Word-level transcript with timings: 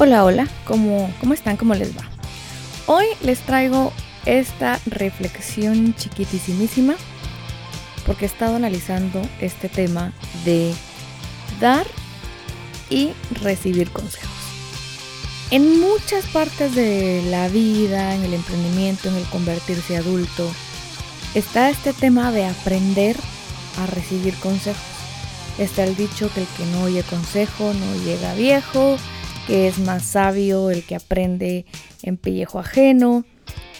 Hola, 0.00 0.24
hola, 0.24 0.46
¿cómo, 0.64 1.12
¿cómo 1.18 1.34
están? 1.34 1.56
¿Cómo 1.56 1.74
les 1.74 1.98
va? 1.98 2.08
Hoy 2.86 3.06
les 3.20 3.40
traigo 3.40 3.92
esta 4.26 4.78
reflexión 4.86 5.92
chiquitísimísima 5.96 6.94
porque 8.06 8.24
he 8.24 8.28
estado 8.28 8.54
analizando 8.54 9.20
este 9.40 9.68
tema 9.68 10.12
de 10.44 10.72
dar 11.58 11.84
y 12.90 13.10
recibir 13.42 13.90
consejos. 13.90 14.30
En 15.50 15.80
muchas 15.80 16.26
partes 16.26 16.76
de 16.76 17.24
la 17.28 17.48
vida, 17.48 18.14
en 18.14 18.22
el 18.22 18.34
emprendimiento, 18.34 19.08
en 19.08 19.16
el 19.16 19.24
convertirse 19.24 19.96
adulto, 19.96 20.48
está 21.34 21.70
este 21.70 21.92
tema 21.92 22.30
de 22.30 22.46
aprender 22.46 23.16
a 23.76 23.86
recibir 23.86 24.34
consejos. 24.34 24.80
Está 25.58 25.82
el 25.82 25.96
dicho 25.96 26.32
que 26.32 26.42
el 26.42 26.46
que 26.56 26.64
no 26.66 26.84
oye 26.84 27.02
consejo 27.02 27.74
no 27.74 28.04
llega 28.04 28.32
viejo, 28.34 28.96
que 29.48 29.66
es 29.66 29.78
más 29.78 30.02
sabio 30.04 30.70
el 30.70 30.84
que 30.84 30.94
aprende 30.94 31.64
en 32.02 32.18
pellejo 32.18 32.58
ajeno, 32.58 33.24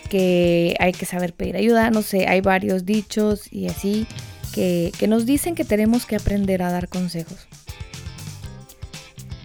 que 0.08 0.74
hay 0.80 0.92
que 0.92 1.04
saber 1.04 1.34
pedir 1.34 1.56
ayuda, 1.56 1.90
no 1.90 2.00
sé, 2.00 2.26
hay 2.26 2.40
varios 2.40 2.86
dichos 2.86 3.52
y 3.52 3.66
así 3.66 4.06
que, 4.54 4.92
que 4.98 5.06
nos 5.08 5.26
dicen 5.26 5.54
que 5.54 5.66
tenemos 5.66 6.06
que 6.06 6.16
aprender 6.16 6.62
a 6.62 6.72
dar 6.72 6.88
consejos. 6.88 7.48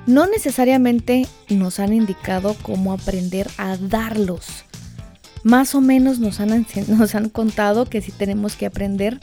No 0.08 0.26
necesariamente 0.26 1.28
nos 1.50 1.82
han 1.82 1.92
indicado 1.92 2.56
cómo 2.62 2.94
aprender 2.94 3.50
a 3.58 3.76
darlos. 3.76 4.64
Más 5.44 5.76
o 5.76 5.82
menos 5.82 6.20
nos 6.20 6.40
han, 6.40 6.66
nos 6.88 7.16
han 7.16 7.28
contado 7.28 7.84
que 7.84 8.00
sí 8.00 8.14
tenemos 8.14 8.56
que 8.56 8.66
aprender 8.66 9.20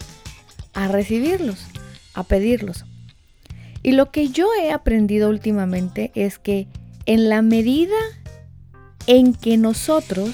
a 0.75 0.87
recibirlos, 0.89 1.64
a 2.12 2.25
pedirlos. 2.25 2.85
Y 3.83 3.92
lo 3.92 4.11
que 4.11 4.29
yo 4.29 4.48
he 4.62 4.70
aprendido 4.70 5.31
últimamente 5.31 6.12
es 6.14 6.39
que 6.39 6.69
en 7.11 7.28
la 7.28 7.42
medida 7.42 7.97
en 9.08 9.34
que 9.34 9.56
nosotros 9.56 10.30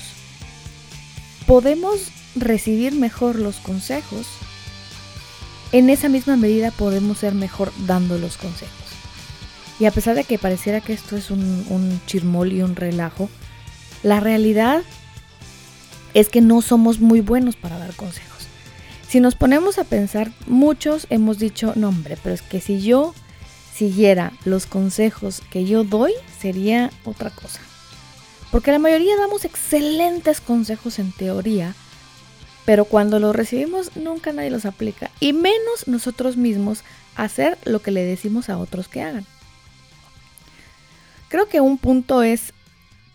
podemos 1.47 2.13
recibir 2.35 2.93
mejor 2.93 3.37
los 3.37 3.57
consejos, 3.57 4.27
en 5.73 5.89
esa 5.89 6.11
misma 6.11 6.37
medida 6.37 6.71
podemos 6.73 7.17
ser 7.17 7.35
mejor 7.35 7.73
dando 7.87 8.19
los 8.19 8.37
consejos. 8.37 8.75
Y 9.81 9.87
a 9.87 9.91
pesar 9.91 10.17
de 10.17 10.25
que 10.25 10.37
pareciera 10.39 10.83
que 10.83 10.93
esto 10.93 11.17
es 11.17 11.31
un, 11.31 11.65
un 11.71 11.99
chirmol 12.05 12.53
y 12.53 12.61
un 12.61 12.77
relajo, 12.77 13.31
la 14.03 14.21
realidad 14.21 14.83
es 16.13 16.29
que 16.29 16.43
no 16.43 16.61
somos 16.61 17.01
muy 17.01 17.23
buenos 17.23 17.57
para 17.57 17.79
dar 17.79 17.95
consejos. 17.95 18.49
Si 19.09 19.21
nos 19.21 19.35
ponemos 19.35 19.79
a 19.79 19.85
pensar, 19.85 20.31
muchos 20.47 21.07
hemos 21.09 21.39
dicho, 21.39 21.73
no 21.75 21.89
hombre, 21.89 22.19
pero 22.23 22.35
es 22.35 22.43
que 22.43 22.61
si 22.61 22.83
yo 22.83 23.15
siguiera 23.77 24.33
los 24.45 24.67
consejos 24.67 25.43
que 25.51 25.67
yo 25.67 25.85
doy, 25.85 26.13
sería 26.39 26.91
otra 27.05 27.31
cosa. 27.31 27.61
Porque 28.51 28.71
la 28.71 28.79
mayoría 28.79 29.17
damos 29.17 29.45
excelentes 29.45 30.41
consejos 30.41 30.99
en 30.99 31.13
teoría, 31.13 31.75
pero 32.65 32.87
cuando 32.87 33.19
los 33.19 33.37
recibimos 33.37 33.95
nunca 33.97 34.33
nadie 34.33 34.51
los 34.51 34.65
aplica, 34.65 35.11
y 35.21 35.33
menos 35.33 35.87
nosotros 35.87 36.37
mismos 36.37 36.85
hacer 37.17 37.59
lo 37.65 37.81
que 37.81 37.91
le 37.91 38.03
decimos 38.03 38.49
a 38.49 38.59
otros 38.59 38.89
que 38.89 39.03
hagan. 39.03 39.27
Creo 41.29 41.49
que 41.49 41.61
un 41.61 41.77
punto 41.77 42.23
es, 42.23 42.55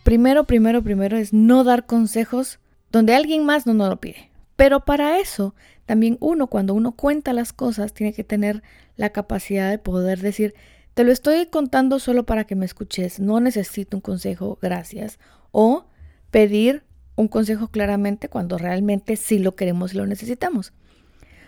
primero, 0.03 0.43
primero, 0.43 0.81
primero, 0.83 1.17
es 1.17 1.33
no 1.33 1.63
dar 1.63 1.85
consejos 1.85 2.59
donde 2.91 3.15
alguien 3.15 3.45
más 3.45 3.65
no 3.65 3.73
nos 3.73 3.89
lo 3.89 3.97
pide. 3.97 4.30
Pero 4.61 4.85
para 4.85 5.17
eso, 5.17 5.55
también 5.87 6.17
uno, 6.19 6.45
cuando 6.45 6.75
uno 6.75 6.91
cuenta 6.91 7.33
las 7.33 7.51
cosas, 7.51 7.95
tiene 7.95 8.13
que 8.13 8.23
tener 8.23 8.61
la 8.95 9.09
capacidad 9.09 9.71
de 9.71 9.79
poder 9.79 10.19
decir, 10.19 10.53
te 10.93 11.03
lo 11.03 11.11
estoy 11.11 11.47
contando 11.47 11.97
solo 11.97 12.27
para 12.27 12.43
que 12.43 12.55
me 12.55 12.67
escuches, 12.67 13.19
no 13.19 13.39
necesito 13.39 13.97
un 13.97 14.01
consejo, 14.01 14.59
gracias. 14.61 15.17
O 15.49 15.87
pedir 16.29 16.83
un 17.15 17.27
consejo 17.27 17.69
claramente 17.69 18.29
cuando 18.29 18.59
realmente 18.59 19.15
sí 19.15 19.39
lo 19.39 19.55
queremos 19.55 19.95
y 19.95 19.97
lo 19.97 20.05
necesitamos. 20.05 20.73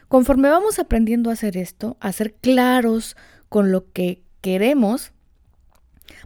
Conforme 0.07 0.49
vamos 0.49 0.79
aprendiendo 0.79 1.29
a 1.29 1.33
hacer 1.33 1.55
esto, 1.55 1.97
a 1.99 2.11
ser 2.13 2.33
claros 2.33 3.15
con 3.47 3.71
lo 3.71 3.91
que 3.91 4.23
queremos, 4.41 5.11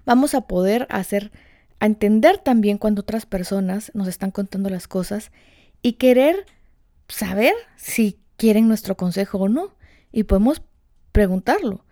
vamos 0.06 0.36
a 0.36 0.48
poder 0.48 0.88
hacer, 0.90 1.34
a 1.82 1.86
entender 1.86 2.38
también 2.38 2.78
cuando 2.78 3.02
otras 3.02 3.26
personas 3.26 3.92
nos 3.94 4.08
están 4.08 4.32
contando 4.32 4.70
las 4.70 4.88
cosas 4.88 5.34
y 5.82 5.94
querer 5.94 6.46
saber 7.08 7.54
si 7.76 8.20
quieren 8.36 8.68
nuestro 8.68 8.96
consejo 8.96 9.40
o 9.40 9.50
no. 9.50 9.76
Y 10.12 10.24
podemos 10.24 10.62
preguntarlo. 11.12 11.84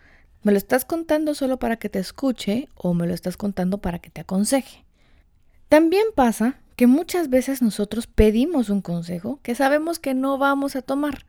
¿Me 0.43 0.51
lo 0.51 0.57
estás 0.57 0.85
contando 0.85 1.33
solo 1.33 1.57
para 1.57 1.77
que 1.77 1.89
te 1.89 1.99
escuche 1.99 2.69
o 2.75 2.93
me 2.93 3.07
lo 3.07 3.13
estás 3.13 3.35
contando 3.35 3.79
para 3.79 3.99
que 3.99 4.11
te 4.11 4.21
aconseje? 4.21 4.85
También 5.69 6.05
pasa 6.13 6.59
que 6.75 6.87
muchas 6.87 7.29
veces 7.29 7.61
nosotros 7.61 8.05
pedimos 8.05 8.69
un 8.69 8.81
consejo 8.81 9.39
que 9.41 9.55
sabemos 9.55 9.97
que 9.97 10.13
no 10.13 10.37
vamos 10.37 10.75
a 10.75 10.81
tomar. 10.81 11.25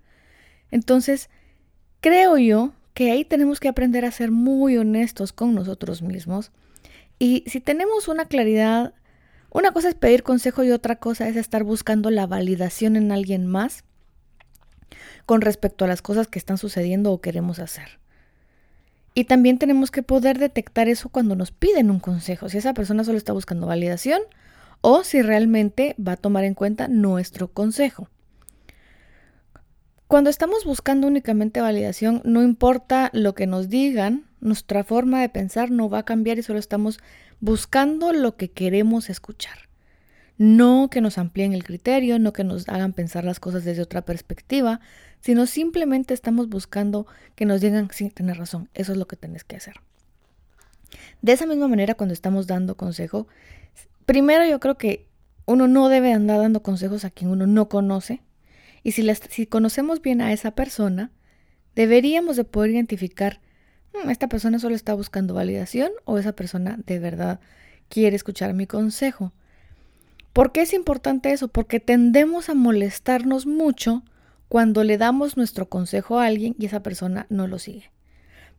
Entonces, 0.71 1.31
creo 2.01 2.37
yo 2.37 2.73
que 2.93 3.11
ahí 3.11 3.25
tenemos 3.25 3.61
que 3.61 3.69
aprender 3.69 4.05
a 4.05 4.11
ser 4.11 4.31
muy 4.31 4.77
honestos 4.77 5.33
con 5.33 5.55
nosotros 5.55 6.03
mismos. 6.03 6.53
Y 7.19 7.45
si 7.47 7.61
tenemos 7.61 8.09
una 8.09 8.27
claridad, 8.27 8.95
una 9.51 9.73
cosa 9.73 9.89
es 9.89 9.95
pedir 9.95 10.23
consejo 10.23 10.65
y 10.65 10.71
otra 10.71 10.97
cosa 10.97 11.29
es 11.29 11.37
estar 11.37 11.65
buscando 11.65 12.11
la 12.11 12.27
validación 12.27 12.97
en 12.97 13.13
alguien 13.13 13.47
más 13.47 13.85
con 15.25 15.41
respecto 15.41 15.85
a 15.85 15.89
las 15.89 16.03
cosas 16.03 16.29
que 16.29 16.39
están 16.39 16.59
sucediendo 16.59 17.13
o 17.13 17.21
queremos 17.21 17.59
hacer. 17.59 17.99
Y 19.15 19.25
también 19.25 19.59
tenemos 19.59 19.91
que 19.91 20.03
poder 20.03 20.39
detectar 20.39 20.89
eso 20.89 21.09
cuando 21.09 21.37
nos 21.37 21.51
piden 21.51 21.91
un 21.91 22.01
consejo, 22.01 22.49
si 22.49 22.59
esa 22.59 22.75
persona 22.75 23.03
solo 23.03 23.17
está 23.17 23.33
buscando 23.33 23.67
validación 23.67 24.21
o 24.83 25.05
si 25.05 25.23
realmente 25.23 25.97
va 25.99 26.13
a 26.13 26.17
tomar 26.17 26.45
en 26.45 26.55
cuenta 26.55 26.87
nuestro 26.87 27.49
consejo. 27.49 28.09
Cuando 30.07 30.31
estamos 30.31 30.65
buscando 30.65 31.09
únicamente 31.09 31.61
validación, 31.61 32.21
no 32.25 32.43
importa 32.43 33.11
lo 33.13 33.35
que 33.35 33.47
nos 33.47 33.69
digan, 33.69 34.26
nuestra 34.41 34.85
forma 34.85 35.21
de 35.21 35.29
pensar 35.29 35.71
no 35.71 35.89
va 35.89 36.01
a 36.01 36.05
cambiar 36.05 36.39
y 36.39 36.43
solo 36.43 36.59
estamos 36.59 36.99
buscando 37.41 38.13
lo 38.13 38.37
que 38.37 38.51
queremos 38.51 39.11
escuchar. 39.11 39.59
No 40.39 40.89
que 40.91 41.01
nos 41.01 41.19
amplíen 41.19 41.55
el 41.55 41.65
criterio, 41.65 42.19
no 42.19 42.33
que 42.33 42.45
nos 42.45 42.69
hagan 42.69 42.93
pensar 42.93 43.25
las 43.25 43.41
cosas 43.41 43.65
desde 43.65 43.83
otra 43.83 44.03
perspectiva, 44.03 44.81
sino 45.21 45.47
simplemente 45.47 46.13
estamos 46.13 46.49
buscando 46.49 47.07
que 47.35 47.47
nos 47.47 47.61
digan, 47.61 47.89
sí, 47.93 48.11
tienes 48.11 48.37
razón, 48.37 48.69
eso 48.75 48.93
es 48.93 48.99
lo 48.99 49.07
que 49.07 49.17
tienes 49.17 49.45
que 49.45 49.57
hacer. 49.57 49.77
De 51.23 51.33
esa 51.33 51.47
misma 51.47 51.69
manera, 51.69 51.95
cuando 51.95 52.13
estamos 52.13 52.47
dando 52.47 52.77
consejo, 52.77 53.27
primero 54.05 54.47
yo 54.47 54.61
creo 54.61 54.77
que 54.77 55.09
uno 55.47 55.69
no 55.69 55.89
debe 55.89 56.13
andar 56.13 56.41
dando 56.41 56.63
consejos 56.63 57.05
a 57.05 57.11
quien 57.11 57.31
uno 57.31 57.47
no 57.47 57.69
conoce. 57.69 58.23
Y 58.83 58.93
si, 58.93 59.07
si 59.31 59.47
conocemos 59.47 60.03
bien 60.03 60.21
a 60.21 60.33
esa 60.33 60.53
persona, 60.53 61.11
deberíamos 61.75 62.37
de 62.37 62.45
poder 62.45 62.71
identificar, 62.73 63.41
esta 64.09 64.29
persona 64.29 64.59
solo 64.59 64.75
está 64.75 64.95
buscando 64.95 65.35
validación 65.35 65.91
o 66.05 66.19
esa 66.19 66.33
persona 66.33 66.79
de 66.87 66.99
verdad 66.99 67.41
quiere 67.89 68.17
escuchar 68.17 68.55
mi 68.55 68.67
consejo. 68.67 69.33
¿Por 70.33 70.53
qué 70.53 70.63
es 70.63 70.75
importante 70.75 71.33
eso? 71.33 71.49
Porque 71.49 71.81
tendemos 71.81 72.49
a 72.49 72.55
molestarnos 72.55 73.47
mucho 73.47 74.03
cuando 74.49 74.85
le 74.85 74.99
damos 74.99 75.37
nuestro 75.37 75.69
consejo 75.69 76.19
a 76.19 76.27
alguien 76.27 76.55
y 76.59 76.67
esa 76.67 76.83
persona 76.83 77.27
no 77.31 77.47
lo 77.47 77.59
sigue. 77.59 77.91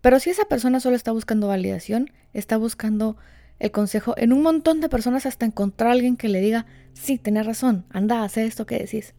Pero 0.01 0.19
si 0.19 0.29
esa 0.29 0.45
persona 0.45 0.79
solo 0.79 0.95
está 0.95 1.11
buscando 1.11 1.47
validación, 1.47 2.11
está 2.33 2.57
buscando 2.57 3.17
el 3.59 3.71
consejo 3.71 4.13
en 4.17 4.33
un 4.33 4.41
montón 4.41 4.81
de 4.81 4.89
personas 4.89 5.25
hasta 5.25 5.45
encontrar 5.45 5.89
a 5.89 5.93
alguien 5.93 6.17
que 6.17 6.29
le 6.29 6.41
diga, 6.41 6.65
sí, 6.93 7.17
tenés 7.17 7.45
razón, 7.45 7.85
anda, 7.89 8.23
hace 8.23 8.45
esto 8.45 8.65
que 8.65 8.77
decís. 8.77 9.13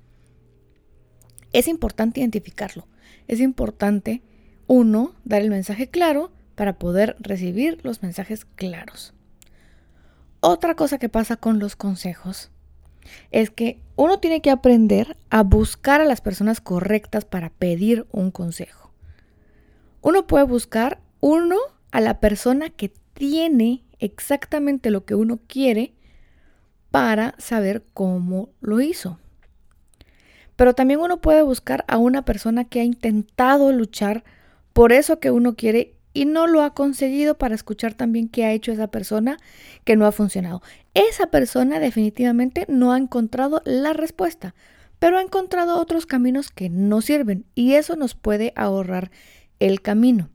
Es 1.53 1.69
importante 1.69 2.21
identificarlo. 2.21 2.87
Es 3.27 3.41
importante, 3.41 4.23
uno, 4.69 5.15
dar 5.25 5.43
el 5.43 5.51
mensaje 5.51 5.89
claro 5.89 6.31
para 6.55 6.79
poder 6.79 7.17
recibir 7.19 7.81
los 7.83 8.03
mensajes 8.03 8.45
claros. 8.45 9.15
Otra 10.41 10.77
cosa 10.77 10.99
que 10.99 11.09
pasa 11.09 11.37
con 11.37 11.59
los 11.59 11.75
consejos 11.75 12.51
es 13.33 13.51
que 13.51 13.81
uno 13.97 14.21
tiene 14.21 14.41
que 14.41 14.51
aprender 14.51 15.17
a 15.31 15.43
buscar 15.43 16.01
a 16.01 16.05
las 16.05 16.21
personas 16.21 16.61
correctas 16.61 17.25
para 17.25 17.51
pedir 17.51 18.07
un 18.13 18.31
consejo. 18.31 18.93
Uno 20.03 20.27
puede 20.27 20.45
buscar 20.45 21.01
uno 21.21 21.57
a 21.91 22.01
la 22.01 22.21
persona 22.21 22.71
que 22.71 22.93
tiene 23.15 23.83
exactamente 23.99 24.91
lo 24.91 25.05
que 25.05 25.15
uno 25.15 25.41
quiere 25.49 25.95
para 26.91 27.35
saber 27.39 27.85
cómo 27.95 28.51
lo 28.61 28.81
hizo. 28.81 29.19
Pero 30.55 30.75
también 30.75 31.01
uno 31.01 31.21
puede 31.21 31.43
buscar 31.43 31.85
a 31.89 31.99
una 31.99 32.25
persona 32.25 32.65
que 32.65 32.81
ha 32.81 32.85
intentado 32.85 33.73
luchar 33.73 34.25
por 34.79 34.93
eso 34.93 35.19
que 35.19 35.33
uno 35.33 35.57
quiere 35.57 35.97
y 36.15 36.25
no 36.25 36.47
lo 36.47 36.63
ha 36.63 36.73
conseguido 36.73 37.37
para 37.37 37.57
escuchar 37.57 37.95
también 37.95 38.29
qué 38.29 38.45
ha 38.45 38.53
hecho 38.53 38.71
esa 38.71 38.87
persona 38.87 39.37
que 39.83 39.97
no 39.97 40.07
ha 40.07 40.13
funcionado. 40.13 40.63
Esa 40.95 41.27
persona 41.27 41.81
definitivamente 41.81 42.65
no 42.69 42.93
ha 42.93 42.97
encontrado 42.97 43.61
la 43.65 43.93
respuesta, 43.93 44.55
pero 45.01 45.19
ha 45.19 45.21
encontrado 45.21 45.81
otros 45.81 46.07
caminos 46.07 46.51
que 46.53 46.71
no 46.71 47.01
sirven 47.01 47.45
y 47.57 47.73
eso 47.73 47.97
nos 47.97 48.15
puede 48.15 48.53
ahorrar 48.55 49.11
el 49.59 49.83
camino. 49.83 50.31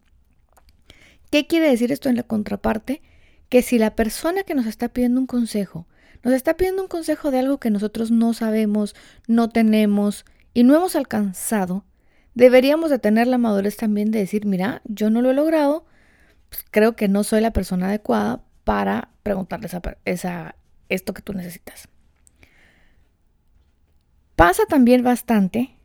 ¿Qué 1.32 1.48
quiere 1.48 1.70
decir 1.70 1.94
esto 1.94 2.10
en 2.10 2.18
la 2.18 2.24
contraparte? 2.24 3.02
que 3.48 3.62
si 3.62 3.78
la 3.78 3.96
persona 3.96 4.44
que 4.44 4.56
nos 4.56 4.66
está 4.66 4.90
pidiendo 4.90 5.22
un 5.22 5.28
consejo, 5.28 5.88
nos 6.22 6.34
está 6.34 6.56
pidiendo 6.56 6.82
un 6.82 6.90
consejo 6.90 7.32
de 7.32 7.40
algo 7.40 7.60
que 7.60 7.70
nosotros 7.70 8.12
no 8.12 8.34
sabemos, 8.34 8.94
no 9.26 9.48
tenemos 9.48 10.26
y 10.54 10.64
no 10.66 10.76
hemos 10.76 10.98
alcanzado, 10.98 11.86
deberíamos 12.36 12.90
de 12.90 13.00
tener 13.00 13.28
la 13.28 13.38
madurez 13.38 13.78
también 13.78 14.12
de 14.12 14.20
decir, 14.20 14.46
mira, 14.46 14.82
yo 14.86 15.10
no 15.10 15.22
lo 15.22 15.32
he 15.32 15.34
logrado, 15.34 15.86
pues 16.50 16.66
creo 16.72 16.96
que 16.96 17.08
no 17.08 17.24
soy 17.24 17.42
la 17.42 17.52
persona 17.52 17.88
adecuada 17.88 18.44
para 18.64 19.10
preguntarles 19.24 19.76
esa, 20.06 20.56
esto 20.90 21.14
que 21.14 21.22
tú 21.22 21.34
necesitas. 21.34 21.90
Pasa 24.36 24.66
también 24.66 25.04
bastante, 25.04 25.76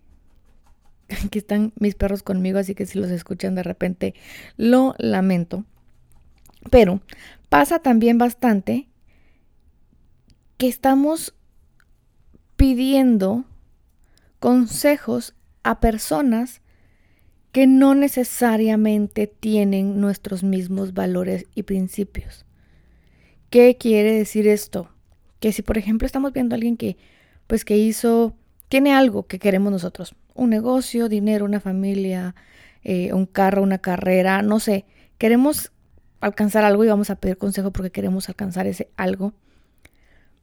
aquí 1.25 1.39
están 1.39 1.73
mis 1.77 1.95
perros 1.95 2.23
conmigo, 2.23 2.59
así 2.59 2.75
que 2.75 2.87
si 2.87 2.99
los 2.99 3.11
escuchan 3.11 3.55
de 3.55 3.62
repente, 3.62 4.15
lo 4.56 4.95
lamento, 4.99 5.65
pero 6.71 7.00
pasa 7.49 7.79
también 7.79 8.19
bastante 8.19 8.89
que 10.56 10.69
estamos 10.69 11.35
pidiendo 12.56 13.45
consejos 14.41 15.35
a 15.69 15.81
personas 15.81 16.62
que 17.53 17.67
no 17.67 17.94
necesariamente 17.94 19.26
tienen 19.26 20.00
nuestros 20.00 20.43
mismos 20.43 20.94
valores 20.94 21.44
y 21.55 21.65
principios. 21.65 22.47
¿Qué 23.50 23.76
quiere 23.79 24.15
decir 24.15 24.49
esto? 24.49 24.88
Que 25.41 25.53
si 25.53 25.61
por 25.61 25.76
ejemplo 25.76 26.06
estamos 26.06 26.32
viendo 26.32 26.55
a 26.55 26.56
alguien 26.56 26.79
que 26.79 26.97
pues 27.47 27.67
que 27.67 27.76
hizo 27.76 28.35
tiene 28.70 28.94
algo 28.94 29.26
que 29.26 29.38
queremos 29.38 29.70
nosotros, 29.70 30.15
un 30.35 30.49
negocio, 30.49 31.11
dinero, 31.11 31.44
una 31.44 31.61
familia, 31.61 32.35
eh, 32.82 33.12
un 33.12 33.26
carro, 33.26 33.62
una 33.62 33.76
carrera, 33.76 34.41
no 34.41 34.61
sé, 34.61 34.87
queremos 35.19 35.71
alcanzar 36.23 36.64
algo 36.64 36.82
y 36.82 36.88
vamos 36.88 37.11
a 37.11 37.17
pedir 37.17 37.37
consejo 37.37 37.73
porque 37.73 37.91
queremos 37.91 38.31
alcanzar 38.31 38.67
ese 38.67 38.88
algo. 38.97 39.35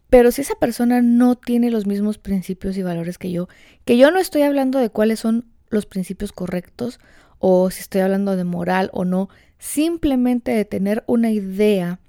Pero 0.09 0.31
si 0.31 0.41
esa 0.41 0.55
persona 0.55 1.01
no 1.01 1.35
tiene 1.35 1.71
los 1.71 1.87
mismos 1.87 2.17
principios 2.17 2.77
y 2.77 2.83
valores 2.83 3.17
que 3.17 3.31
yo, 3.31 3.47
que 3.85 3.97
yo 3.97 4.11
no 4.11 4.19
estoy 4.19 4.43
hablando 4.43 4.79
de 4.79 4.89
cuáles 4.89 5.19
son 5.19 5.45
los 5.69 5.85
principios 5.85 6.31
correctos 6.31 6.99
o 7.39 7.69
si 7.71 7.81
estoy 7.81 8.01
hablando 8.01 8.35
de 8.35 8.43
moral 8.43 8.89
o 8.93 9.03
no, 9.03 9.29
simplemente 9.57 10.51
de 10.51 10.65
tener 10.65 11.03
una 11.07 11.31
idea 11.31 11.99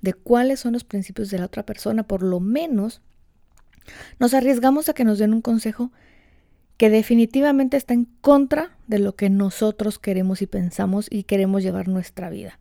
de 0.00 0.14
cuáles 0.14 0.60
son 0.60 0.74
los 0.74 0.84
principios 0.84 1.30
de 1.30 1.38
la 1.38 1.46
otra 1.46 1.64
persona, 1.64 2.02
por 2.02 2.22
lo 2.22 2.40
menos 2.40 3.00
nos 4.18 4.34
arriesgamos 4.34 4.88
a 4.88 4.94
que 4.94 5.04
nos 5.04 5.18
den 5.18 5.32
un 5.32 5.40
consejo 5.40 5.90
que 6.76 6.90
definitivamente 6.90 7.76
está 7.76 7.94
en 7.94 8.04
contra 8.20 8.76
de 8.86 8.98
lo 8.98 9.16
que 9.16 9.30
nosotros 9.30 9.98
queremos 9.98 10.42
y 10.42 10.46
pensamos 10.46 11.06
y 11.10 11.22
queremos 11.24 11.62
llevar 11.62 11.88
nuestra 11.88 12.28
vida. 12.28 12.58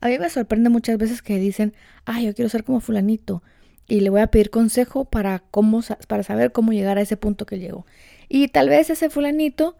A 0.00 0.08
mí 0.08 0.18
me 0.18 0.30
sorprende 0.30 0.70
muchas 0.70 0.96
veces 0.96 1.20
que 1.20 1.38
dicen, 1.38 1.74
ay, 2.06 2.26
yo 2.26 2.34
quiero 2.34 2.48
ser 2.48 2.64
como 2.64 2.80
fulanito 2.80 3.42
y 3.90 4.00
le 4.00 4.08
voy 4.08 4.20
a 4.20 4.28
pedir 4.28 4.50
consejo 4.50 5.04
para, 5.04 5.40
cómo, 5.50 5.80
para 6.06 6.22
saber 6.22 6.52
cómo 6.52 6.72
llegar 6.72 6.96
a 6.96 7.00
ese 7.00 7.16
punto 7.16 7.44
que 7.44 7.58
llegó. 7.58 7.84
Y 8.28 8.48
tal 8.48 8.68
vez 8.68 8.88
ese 8.88 9.10
fulanito, 9.10 9.76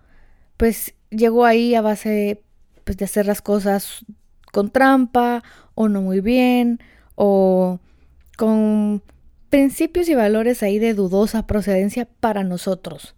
pues 0.56 0.94
llegó 1.10 1.46
ahí 1.46 1.76
a 1.76 1.80
base 1.80 2.42
pues, 2.84 2.98
de 2.98 3.04
hacer 3.04 3.26
las 3.26 3.40
cosas 3.40 4.04
con 4.52 4.70
trampa 4.70 5.44
o 5.76 5.88
no 5.88 6.02
muy 6.02 6.20
bien 6.20 6.80
o 7.14 7.78
con 8.36 9.00
principios 9.48 10.08
y 10.08 10.16
valores 10.16 10.64
ahí 10.64 10.80
de 10.80 10.92
dudosa 10.92 11.46
procedencia 11.46 12.08
para 12.18 12.42
nosotros. 12.42 13.14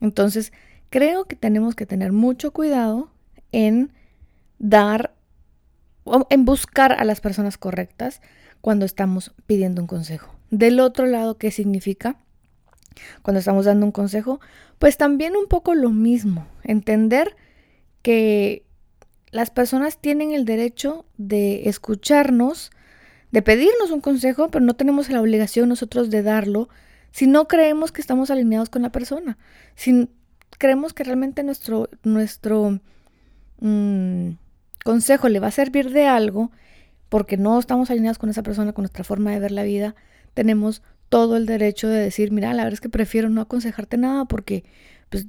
Entonces, 0.00 0.52
creo 0.90 1.24
que 1.24 1.34
tenemos 1.34 1.74
que 1.74 1.86
tener 1.86 2.12
mucho 2.12 2.52
cuidado 2.52 3.10
en 3.50 3.92
dar 4.60 5.12
en 6.30 6.44
buscar 6.44 6.92
a 6.92 7.04
las 7.04 7.20
personas 7.20 7.58
correctas 7.58 8.22
cuando 8.60 8.84
estamos 8.86 9.34
pidiendo 9.48 9.82
un 9.82 9.88
consejo. 9.88 10.35
Del 10.50 10.80
otro 10.80 11.06
lado, 11.06 11.38
¿qué 11.38 11.50
significa? 11.50 12.16
Cuando 13.22 13.40
estamos 13.40 13.64
dando 13.64 13.86
un 13.86 13.92
consejo, 13.92 14.40
pues 14.78 14.96
también 14.96 15.36
un 15.36 15.46
poco 15.46 15.74
lo 15.74 15.90
mismo, 15.90 16.46
entender 16.62 17.36
que 18.02 18.64
las 19.30 19.50
personas 19.50 19.98
tienen 19.98 20.32
el 20.32 20.44
derecho 20.44 21.04
de 21.18 21.68
escucharnos, 21.68 22.70
de 23.32 23.42
pedirnos 23.42 23.90
un 23.90 24.00
consejo, 24.00 24.50
pero 24.50 24.64
no 24.64 24.74
tenemos 24.74 25.10
la 25.10 25.20
obligación 25.20 25.68
nosotros 25.68 26.10
de 26.10 26.22
darlo 26.22 26.68
si 27.10 27.26
no 27.26 27.48
creemos 27.48 27.92
que 27.92 28.00
estamos 28.00 28.30
alineados 28.30 28.68
con 28.68 28.82
la 28.82 28.92
persona, 28.92 29.38
si 29.74 30.08
creemos 30.58 30.92
que 30.92 31.04
realmente 31.04 31.42
nuestro, 31.42 31.88
nuestro, 32.02 32.80
mm, 33.60 34.30
consejo 34.84 35.28
le 35.28 35.40
va 35.40 35.48
a 35.48 35.50
servir 35.50 35.90
de 35.90 36.06
algo, 36.06 36.50
porque 37.08 37.36
no 37.36 37.58
estamos 37.58 37.90
alineados 37.90 38.18
con 38.18 38.30
esa 38.30 38.42
persona, 38.42 38.72
con 38.72 38.82
nuestra 38.82 39.02
forma 39.02 39.32
de 39.32 39.40
ver 39.40 39.50
la 39.50 39.64
vida, 39.64 39.94
tenemos 40.36 40.82
todo 41.08 41.38
el 41.38 41.46
derecho 41.46 41.88
de 41.88 41.98
decir, 41.98 42.30
mira, 42.30 42.52
la 42.52 42.62
verdad 42.62 42.74
es 42.74 42.80
que 42.82 42.90
prefiero 42.90 43.30
no 43.30 43.40
aconsejarte 43.40 43.96
nada 43.96 44.26
porque 44.26 44.64
pues, 45.08 45.26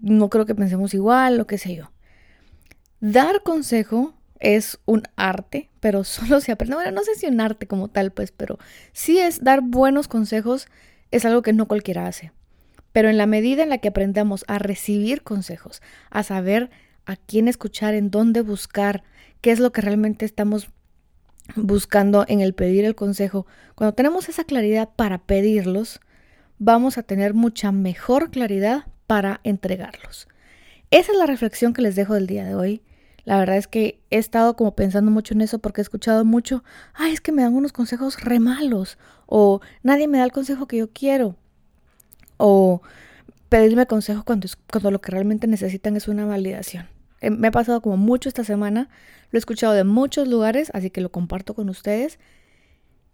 no 0.00 0.30
creo 0.30 0.46
que 0.46 0.54
pensemos 0.54 0.94
igual, 0.94 1.36
lo 1.36 1.46
que 1.46 1.58
sé 1.58 1.76
yo. 1.76 1.92
Dar 3.00 3.42
consejo 3.42 4.14
es 4.38 4.78
un 4.86 5.02
arte, 5.16 5.68
pero 5.80 6.04
solo 6.04 6.40
se 6.40 6.52
aprende. 6.52 6.76
Bueno, 6.76 6.90
no 6.90 7.02
sé 7.04 7.14
si 7.16 7.26
un 7.26 7.40
arte 7.40 7.66
como 7.66 7.88
tal, 7.88 8.12
pues, 8.12 8.32
pero 8.32 8.58
sí 8.92 9.18
es 9.18 9.44
dar 9.44 9.60
buenos 9.60 10.08
consejos, 10.08 10.68
es 11.10 11.26
algo 11.26 11.42
que 11.42 11.52
no 11.52 11.68
cualquiera 11.68 12.06
hace. 12.06 12.32
Pero 12.92 13.10
en 13.10 13.18
la 13.18 13.26
medida 13.26 13.62
en 13.62 13.68
la 13.68 13.78
que 13.78 13.88
aprendamos 13.88 14.46
a 14.48 14.58
recibir 14.58 15.22
consejos, 15.22 15.82
a 16.08 16.22
saber 16.22 16.70
a 17.04 17.16
quién 17.16 17.46
escuchar, 17.46 17.92
en 17.92 18.10
dónde 18.10 18.40
buscar, 18.40 19.04
qué 19.42 19.50
es 19.50 19.60
lo 19.60 19.70
que 19.70 19.82
realmente 19.82 20.24
estamos 20.24 20.70
buscando 21.56 22.24
en 22.28 22.40
el 22.40 22.54
pedir 22.54 22.84
el 22.84 22.94
consejo. 22.94 23.46
Cuando 23.74 23.94
tenemos 23.94 24.28
esa 24.28 24.44
claridad 24.44 24.88
para 24.94 25.18
pedirlos, 25.18 26.00
vamos 26.58 26.98
a 26.98 27.02
tener 27.02 27.34
mucha 27.34 27.72
mejor 27.72 28.30
claridad 28.30 28.86
para 29.06 29.40
entregarlos. 29.44 30.28
Esa 30.90 31.12
es 31.12 31.18
la 31.18 31.26
reflexión 31.26 31.72
que 31.72 31.82
les 31.82 31.96
dejo 31.96 32.14
del 32.14 32.26
día 32.26 32.44
de 32.44 32.54
hoy. 32.54 32.82
La 33.24 33.38
verdad 33.38 33.56
es 33.56 33.66
que 33.66 34.00
he 34.10 34.18
estado 34.18 34.56
como 34.56 34.74
pensando 34.74 35.10
mucho 35.10 35.34
en 35.34 35.40
eso 35.40 35.58
porque 35.58 35.80
he 35.80 35.82
escuchado 35.82 36.24
mucho, 36.24 36.64
ay, 36.94 37.12
es 37.12 37.20
que 37.20 37.32
me 37.32 37.42
dan 37.42 37.54
unos 37.54 37.72
consejos 37.72 38.20
re 38.20 38.40
malos, 38.40 38.98
o 39.26 39.60
nadie 39.82 40.08
me 40.08 40.18
da 40.18 40.24
el 40.24 40.32
consejo 40.32 40.66
que 40.66 40.78
yo 40.78 40.90
quiero, 40.90 41.36
o 42.38 42.82
pedirme 43.48 43.86
consejo 43.86 44.24
cuando, 44.24 44.48
cuando 44.70 44.90
lo 44.90 45.00
que 45.00 45.12
realmente 45.12 45.46
necesitan 45.46 45.96
es 45.96 46.08
una 46.08 46.24
validación. 46.24 46.88
Eh, 47.20 47.30
me 47.30 47.48
ha 47.48 47.50
pasado 47.50 47.80
como 47.82 47.96
mucho 47.96 48.28
esta 48.28 48.44
semana, 48.44 48.88
lo 49.30 49.36
he 49.36 49.40
escuchado 49.40 49.72
de 49.72 49.84
muchos 49.84 50.28
lugares, 50.28 50.70
así 50.74 50.90
que 50.90 51.00
lo 51.00 51.10
comparto 51.10 51.54
con 51.54 51.68
ustedes. 51.68 52.18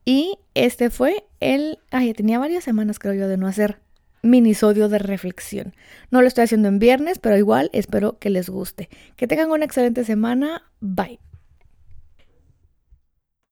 Y 0.04 0.38
este 0.54 0.90
fue 0.90 1.24
el, 1.40 1.78
ay, 1.90 2.14
tenía 2.14 2.38
varias 2.38 2.64
semanas 2.64 2.98
creo 2.98 3.14
yo 3.14 3.28
de 3.28 3.36
no 3.36 3.48
hacer 3.48 3.80
minisodio 4.22 4.88
de 4.88 4.98
reflexión. 4.98 5.74
No 6.10 6.20
lo 6.20 6.28
estoy 6.28 6.44
haciendo 6.44 6.68
en 6.68 6.78
viernes, 6.78 7.18
pero 7.18 7.36
igual 7.36 7.70
espero 7.72 8.18
que 8.18 8.30
les 8.30 8.48
guste. 8.48 8.88
Que 9.16 9.26
tengan 9.26 9.50
una 9.50 9.64
excelente 9.64 10.04
semana. 10.04 10.62
Bye. 10.80 11.20